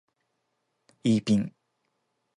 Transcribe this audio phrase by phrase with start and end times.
[1.03, 1.53] イーピン